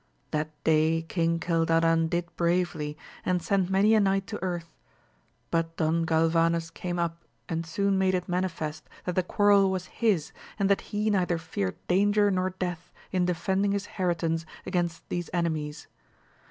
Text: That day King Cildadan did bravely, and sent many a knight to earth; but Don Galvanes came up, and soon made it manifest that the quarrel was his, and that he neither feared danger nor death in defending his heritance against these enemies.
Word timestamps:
That 0.31 0.49
day 0.63 1.03
King 1.03 1.39
Cildadan 1.39 2.09
did 2.09 2.35
bravely, 2.35 2.97
and 3.23 3.39
sent 3.39 3.69
many 3.69 3.93
a 3.93 3.99
knight 3.99 4.25
to 4.25 4.41
earth; 4.41 4.73
but 5.51 5.77
Don 5.77 6.05
Galvanes 6.07 6.71
came 6.71 6.97
up, 6.97 7.23
and 7.47 7.67
soon 7.67 7.99
made 7.99 8.15
it 8.15 8.27
manifest 8.27 8.89
that 9.05 9.13
the 9.13 9.21
quarrel 9.21 9.69
was 9.69 9.85
his, 9.85 10.31
and 10.57 10.71
that 10.71 10.81
he 10.89 11.11
neither 11.11 11.37
feared 11.37 11.75
danger 11.85 12.31
nor 12.31 12.49
death 12.49 12.91
in 13.11 13.25
defending 13.27 13.73
his 13.73 13.85
heritance 13.85 14.43
against 14.65 15.07
these 15.09 15.29
enemies. 15.33 15.85